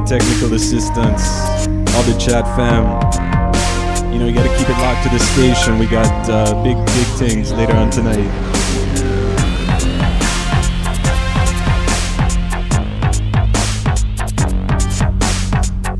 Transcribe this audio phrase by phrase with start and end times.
[0.00, 1.28] the technical assistance.
[1.94, 2.84] All the chat fam.
[4.12, 5.78] You know, you gotta keep it locked to the station.
[5.78, 8.30] We got uh, big, big things later on tonight.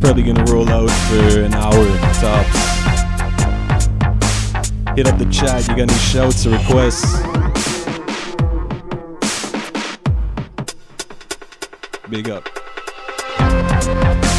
[0.01, 1.87] Probably gonna roll out for an hour
[2.21, 2.71] tops.
[4.97, 7.23] Hit up the chat, you got any shouts or requests?
[12.09, 12.60] Big up.
[13.89, 14.30] On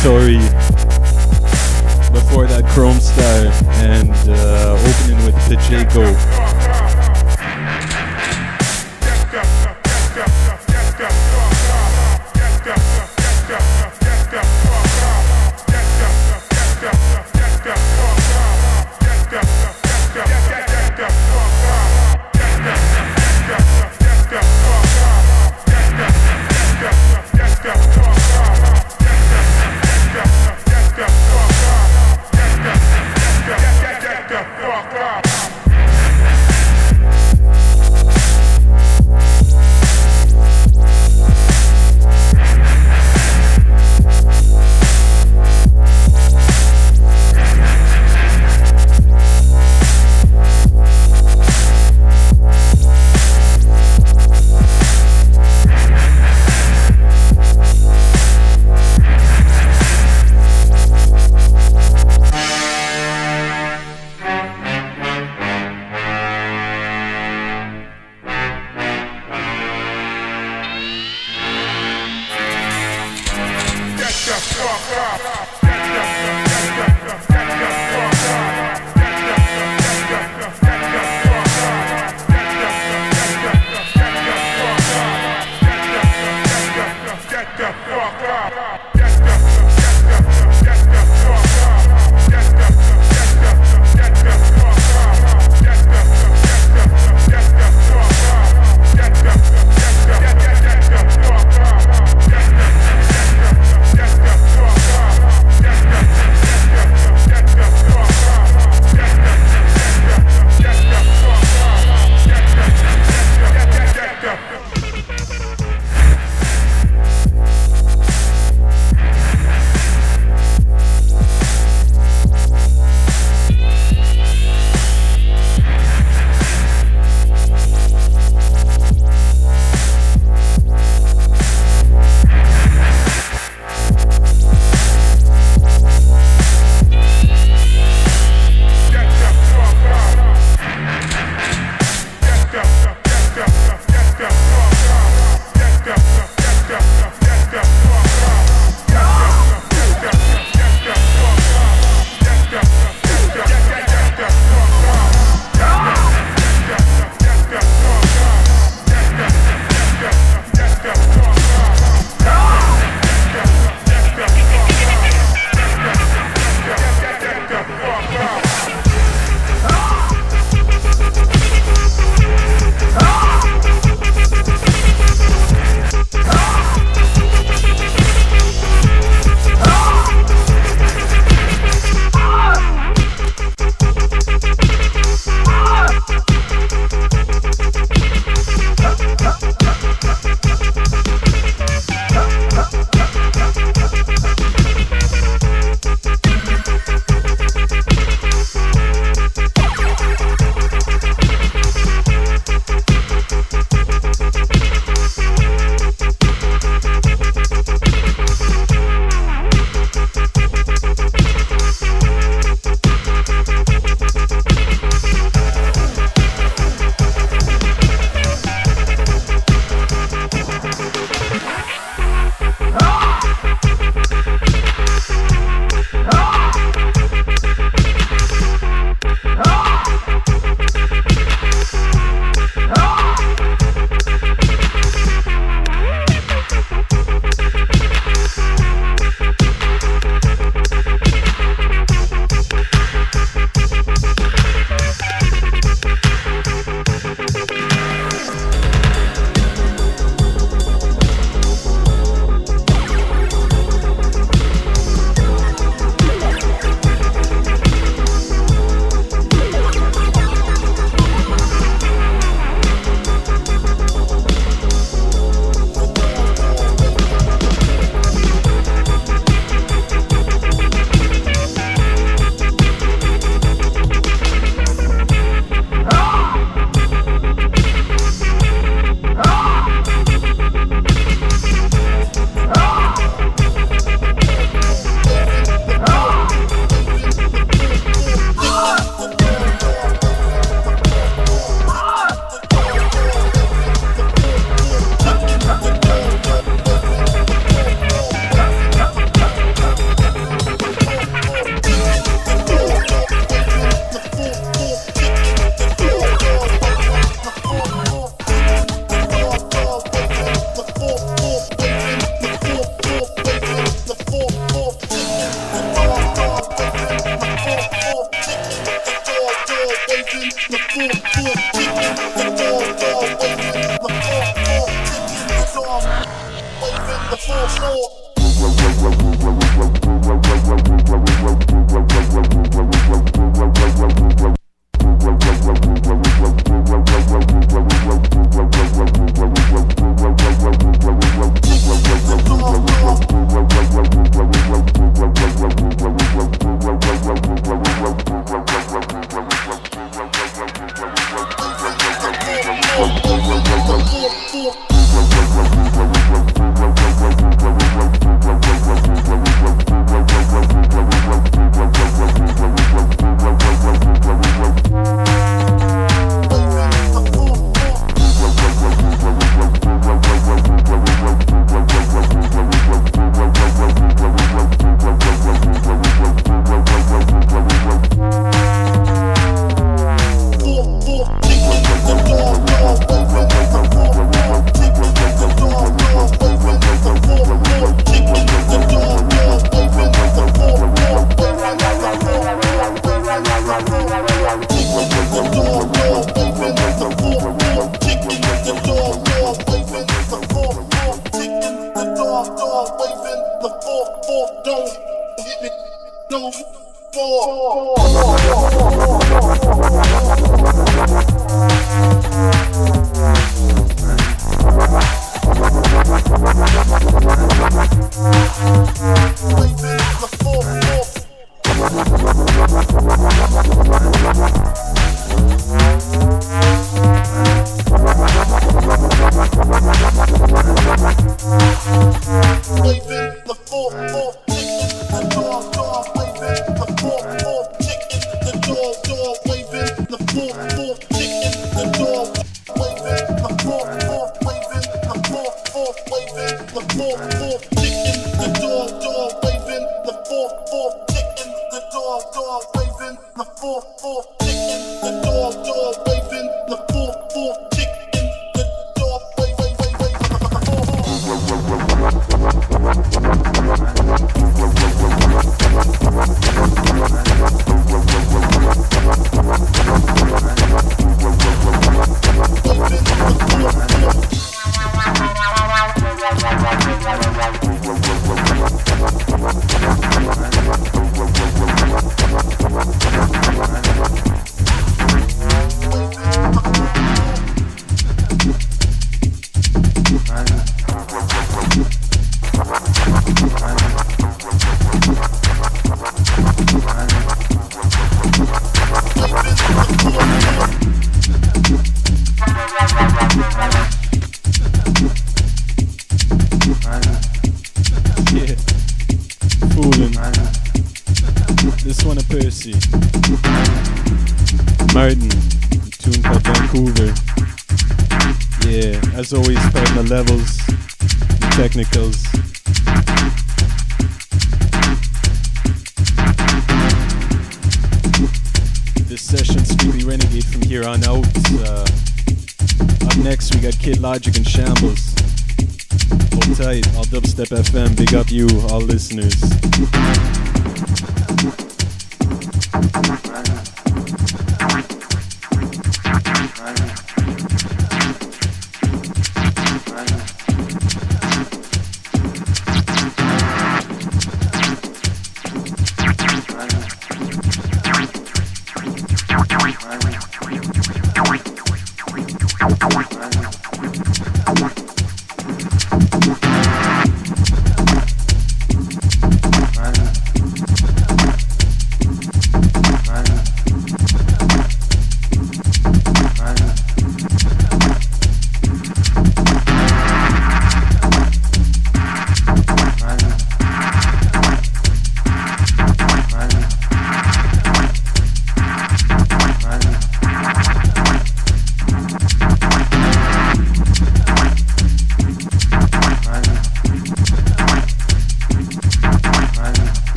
[0.00, 0.40] Santori.
[2.10, 3.52] Before that, Chrome Star.
[3.84, 6.29] And uh, opening with Pacheco.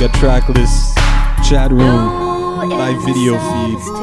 [0.00, 0.94] got track lists,
[1.46, 3.99] chat room, live video feed.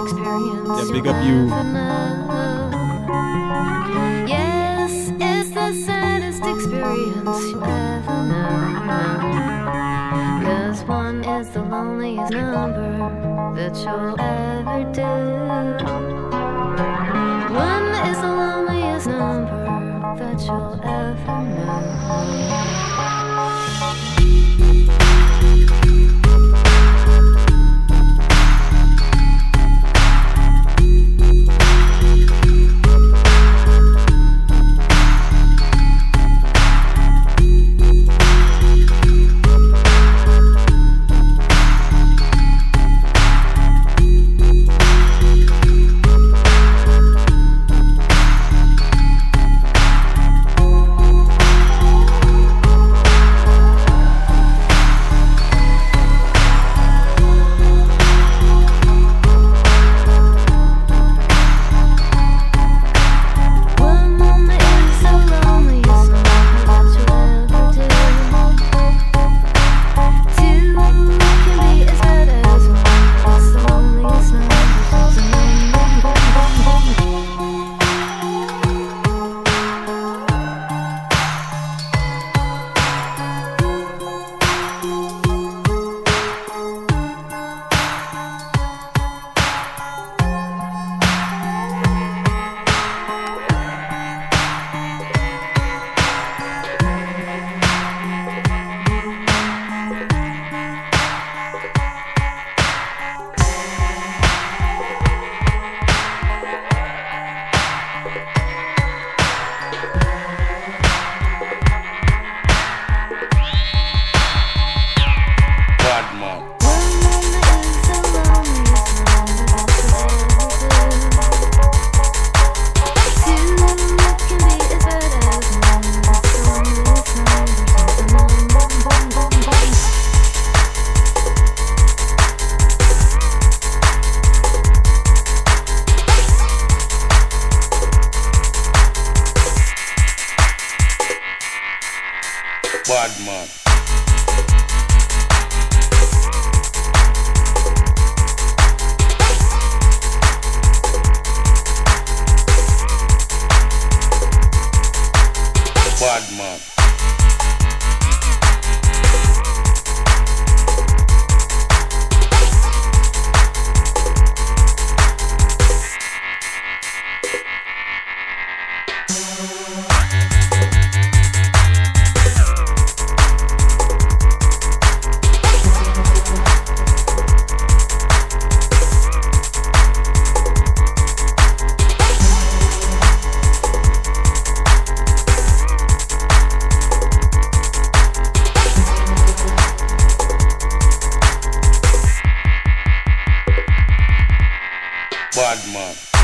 [195.38, 196.16] bad man.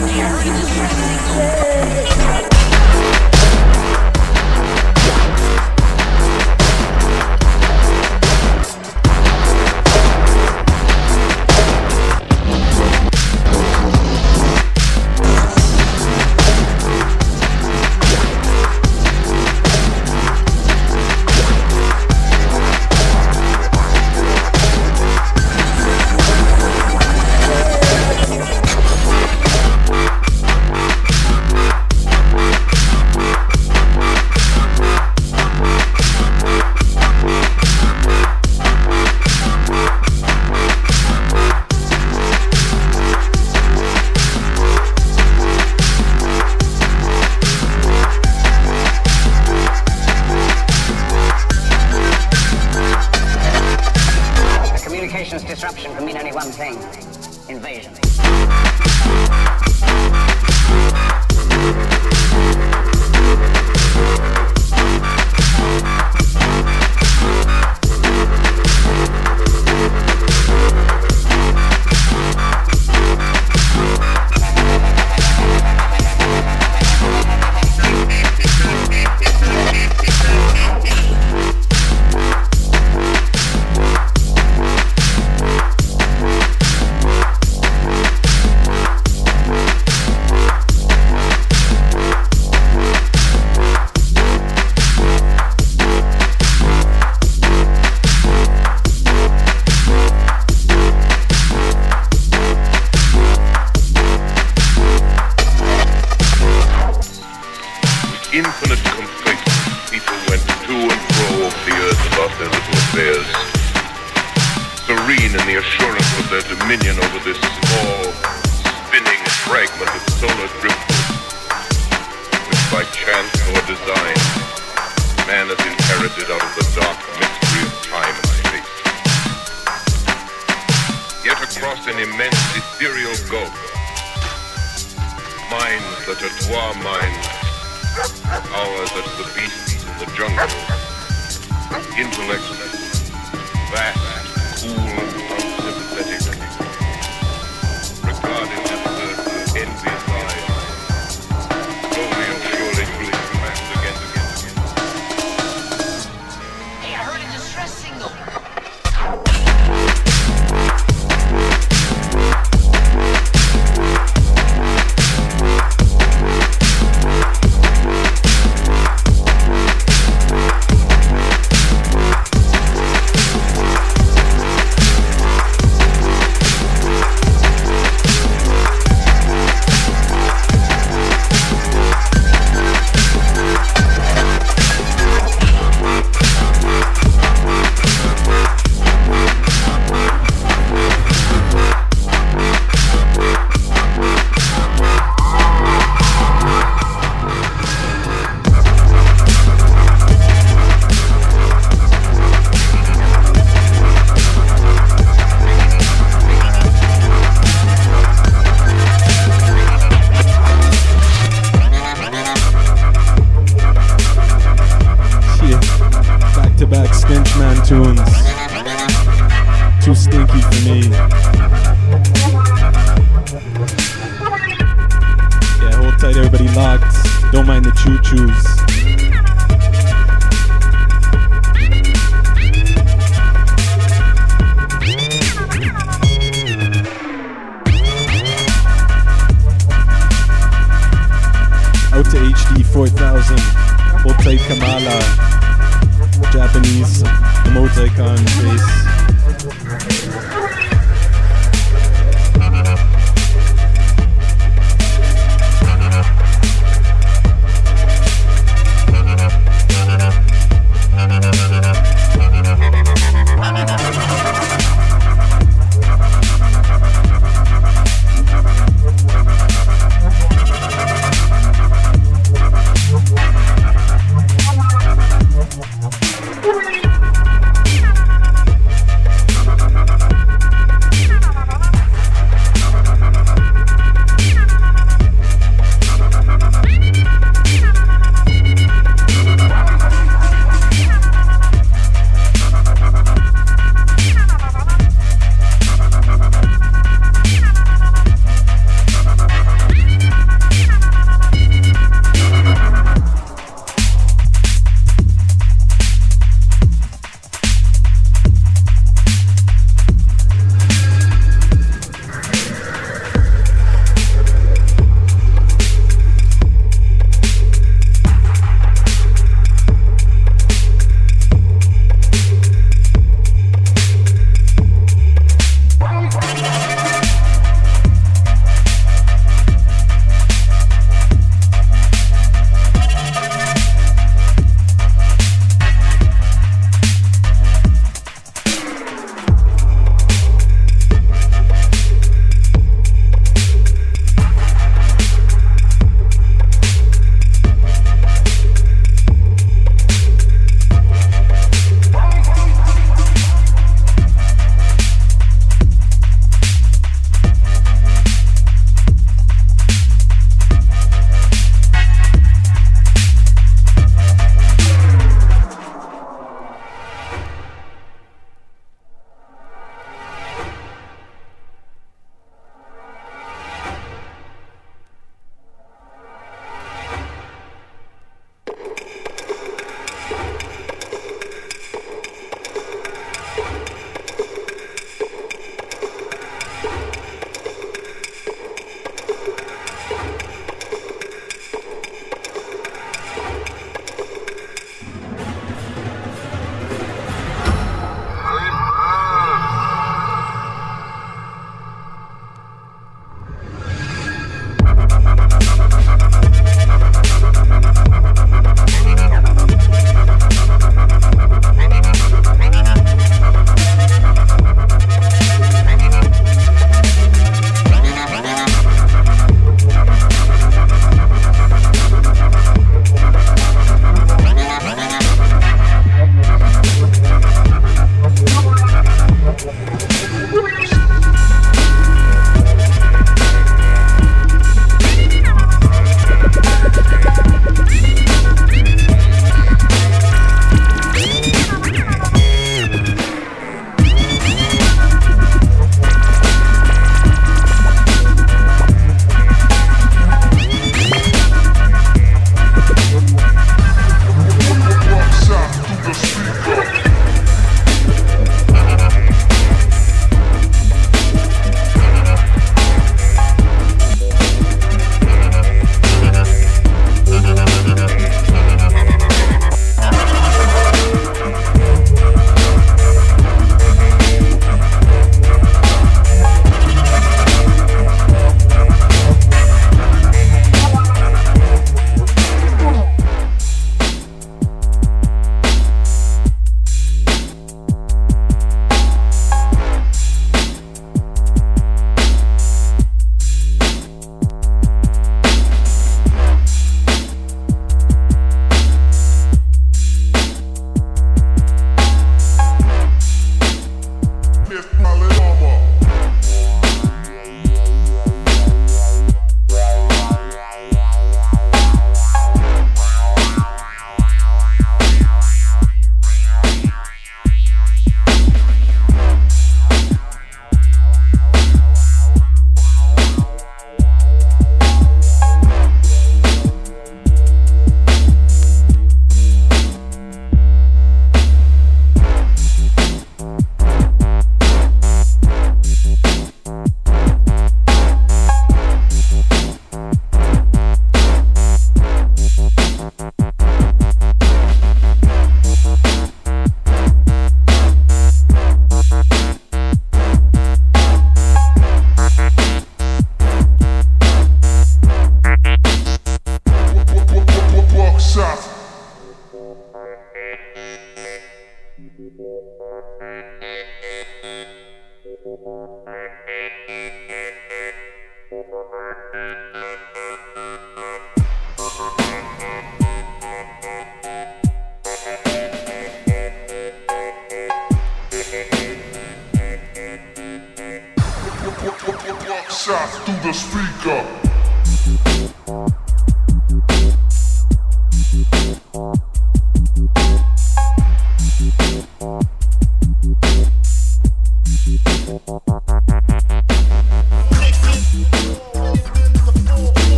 [0.00, 0.06] A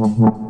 [0.00, 0.49] Thank you.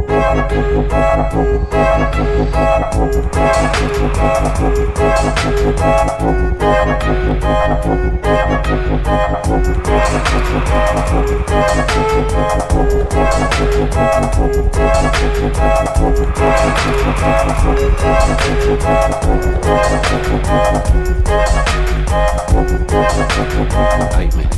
[0.09, 0.26] man.
[24.37, 24.56] Good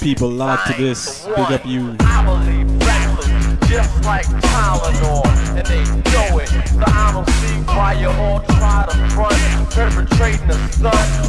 [0.00, 1.26] people locked to this.
[1.26, 1.96] Big up you.
[3.68, 5.26] Just like Tylenol,
[5.56, 6.48] and they know it.
[6.48, 11.19] So I don't see why you all try to front, perpetrating the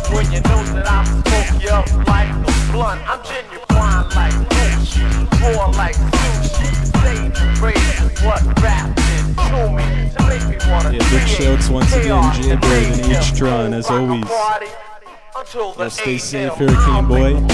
[15.81, 17.33] Y'all stay safe, Hurricane Boy.
[17.33, 17.49] make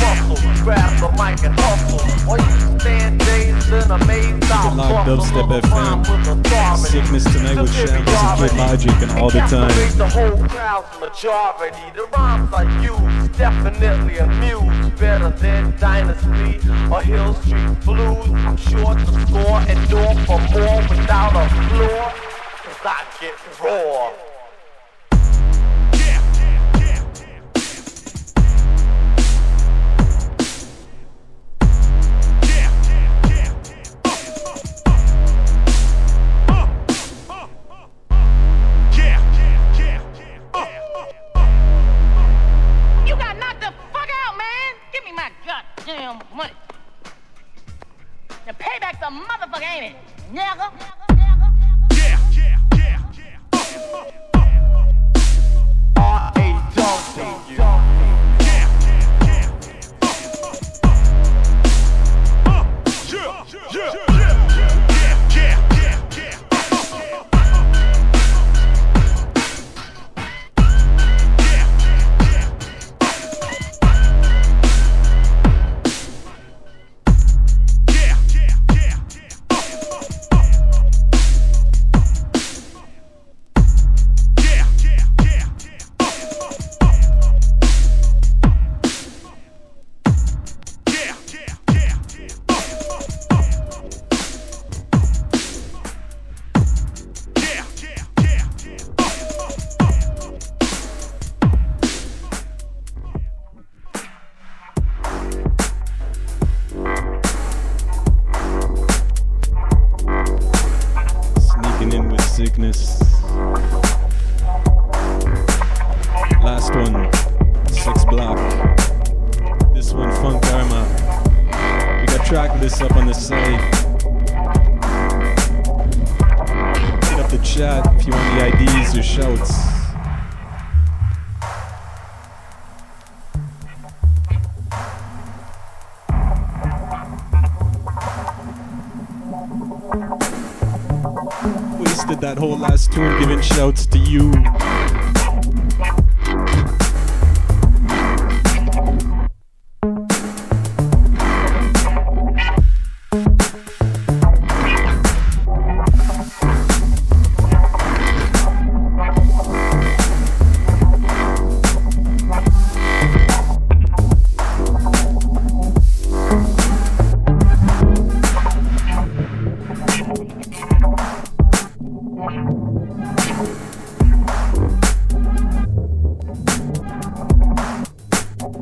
[0.62, 2.28] grab the mic and hustle.
[2.28, 6.78] While you stand dazed and amazed, I'll locked bust a Dubstep FM.
[6.78, 9.98] Sickness Tonight with Shambles and Kid Logic and all the time.
[9.98, 11.78] The whole crowd's majority.
[11.96, 16.60] The rhymes I use definitely amuse better than Dynasty
[16.92, 18.28] or Hill Street Blues.
[18.44, 22.12] I'm sure to score and door for more without a floor.
[22.62, 24.27] Cause I get raw.
[45.88, 46.52] Goddamn money.
[48.46, 49.96] The payback's a motherfucker, ain't it?
[50.34, 50.72] Nigga.
[55.96, 56.62] R.A.
[56.76, 57.88] Dog Sneaking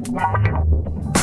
[0.04, 1.15] Yeah.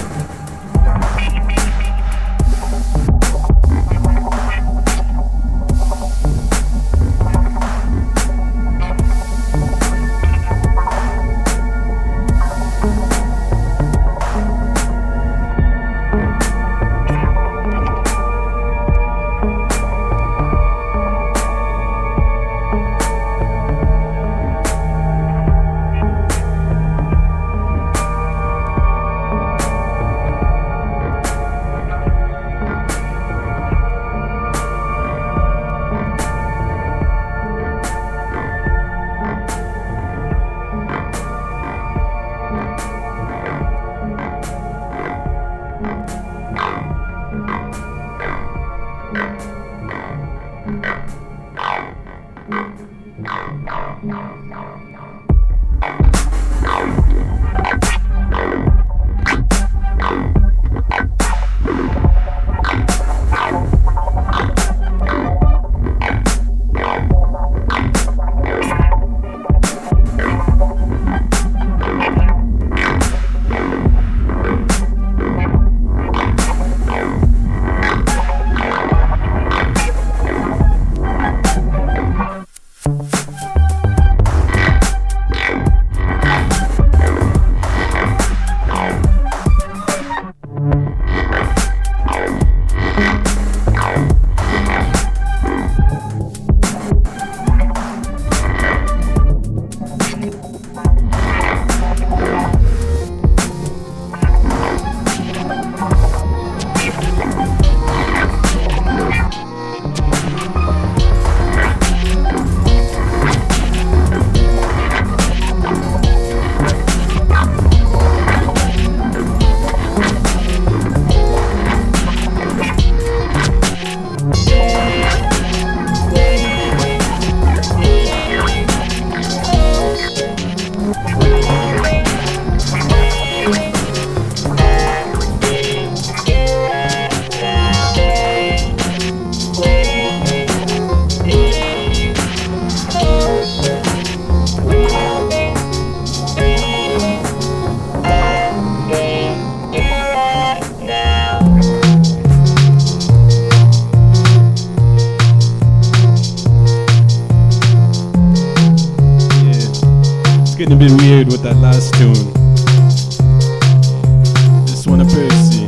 [165.33, 165.65] Percy.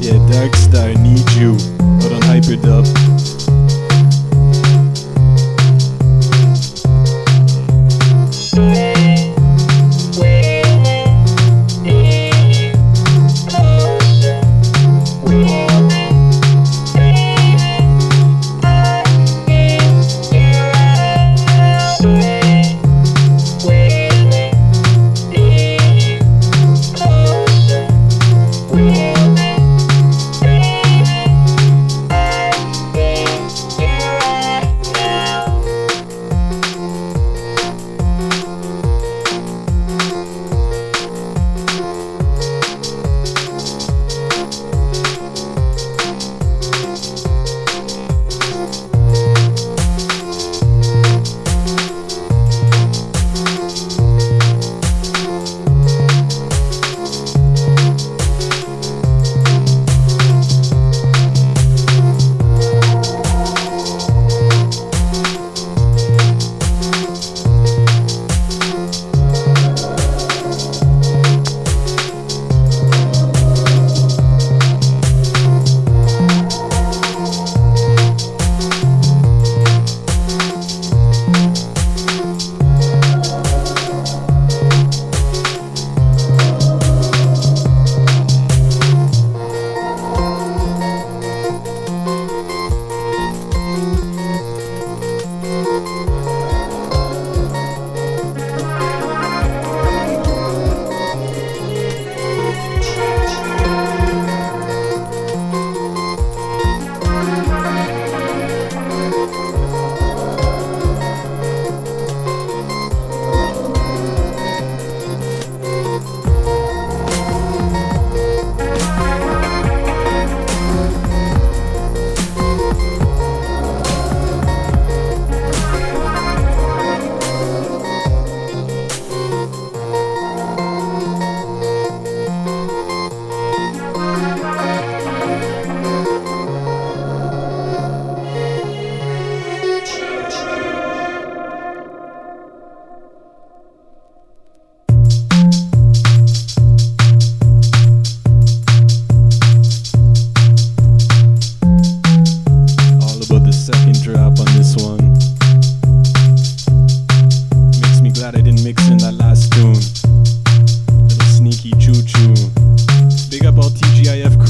[0.00, 1.52] Yeah, Darkstar Need You
[2.04, 2.99] out on Hyperdub.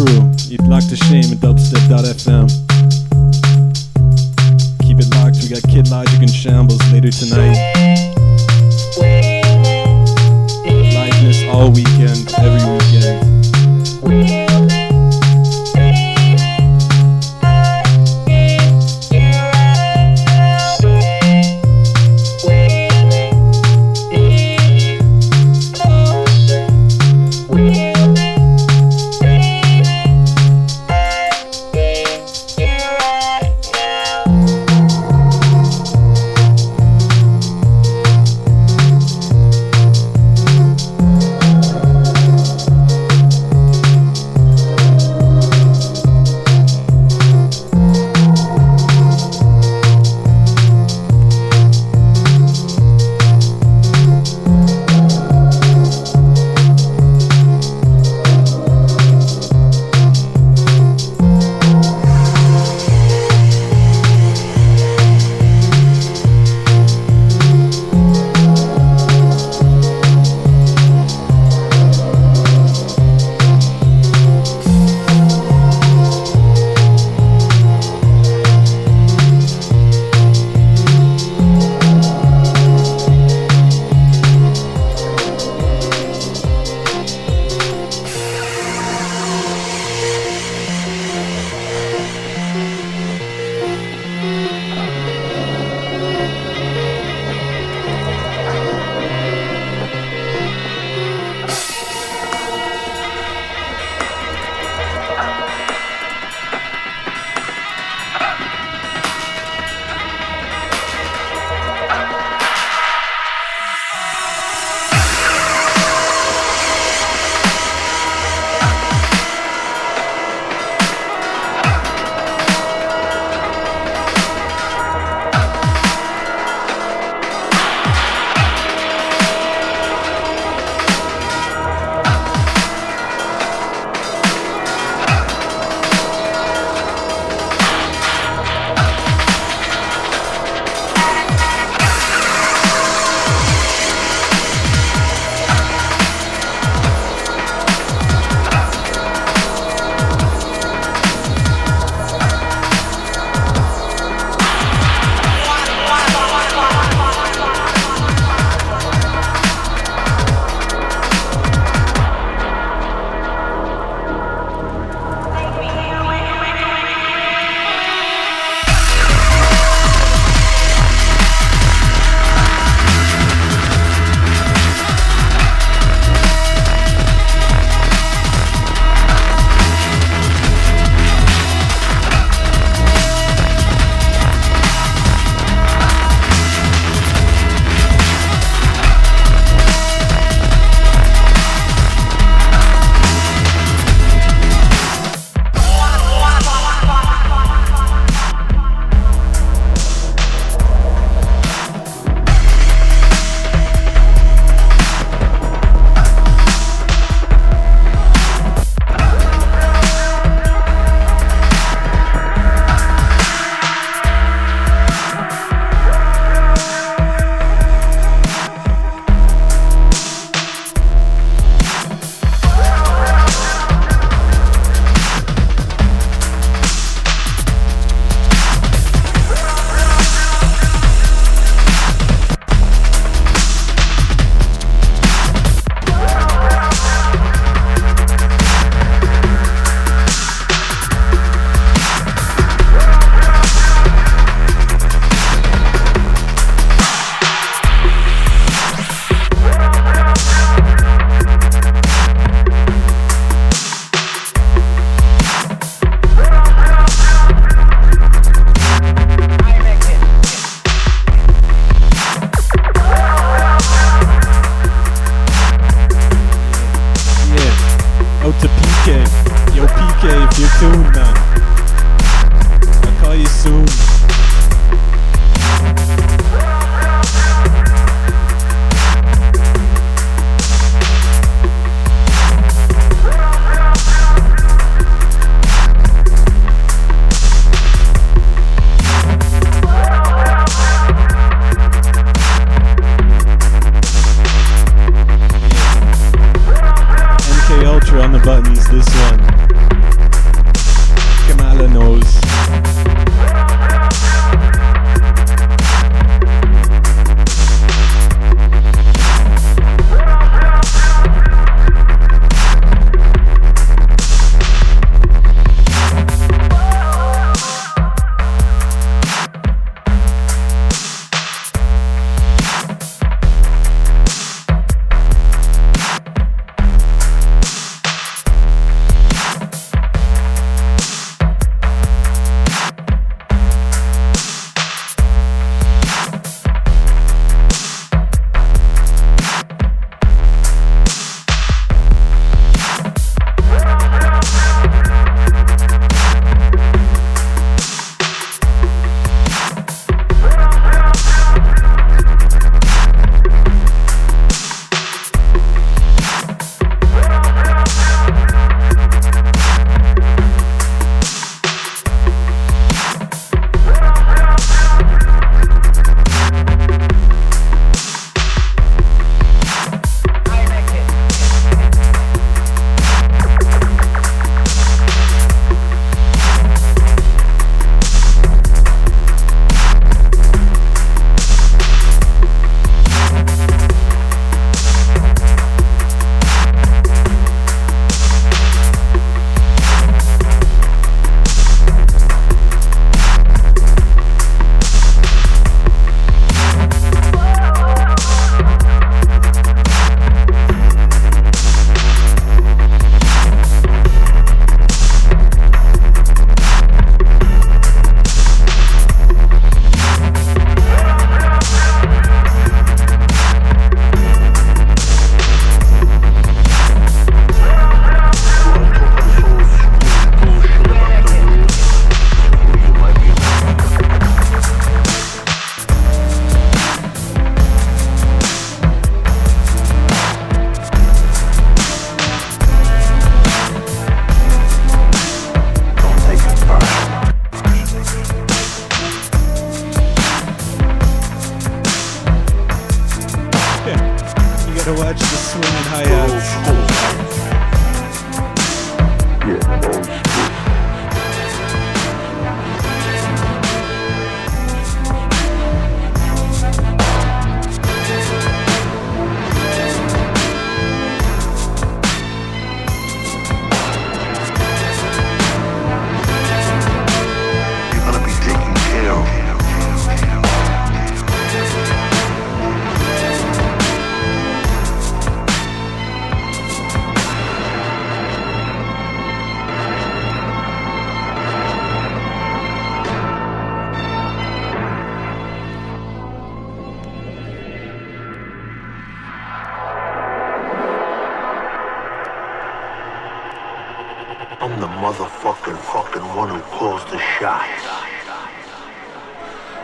[0.01, 0.32] Crew.
[0.48, 2.48] You'd locked to shame at dubstep.fm.
[4.82, 7.57] Keep it locked, we got Kid Logic and Shambles later tonight.
[10.94, 12.80] Liveness all weekend, every weekend.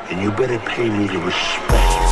[0.09, 2.06] And you better pay me the respect.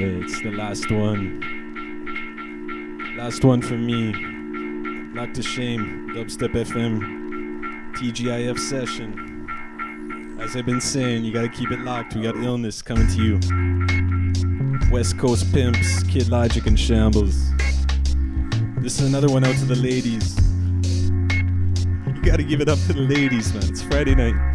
[0.00, 1.40] It's the last one.
[3.16, 4.12] Last one for me.
[5.12, 6.10] Not to shame.
[6.14, 7.94] Dubstep FM.
[7.94, 9.48] TGIF session.
[10.40, 12.14] As I've been saying, you gotta keep it locked.
[12.14, 13.40] We got illness coming to you.
[14.92, 17.50] West Coast Pimps, Kid Logic, and Shambles.
[18.76, 20.38] This is another one out to the ladies.
[22.06, 23.64] You gotta give it up to the ladies, man.
[23.64, 24.47] It's Friday night.